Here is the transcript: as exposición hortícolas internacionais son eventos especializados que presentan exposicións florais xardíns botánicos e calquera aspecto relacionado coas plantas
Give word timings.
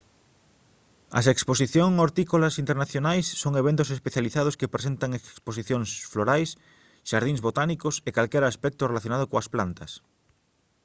as 1.19 1.25
exposición 1.33 1.89
hortícolas 2.01 2.59
internacionais 2.63 3.27
son 3.43 3.53
eventos 3.61 3.89
especializados 3.97 4.57
que 4.59 4.73
presentan 4.75 5.11
exposicións 5.19 5.89
florais 6.13 6.49
xardíns 7.09 7.43
botánicos 7.47 7.95
e 8.07 8.09
calquera 8.17 8.47
aspecto 8.53 8.89
relacionado 8.91 9.29
coas 9.31 9.47
plantas 9.53 9.91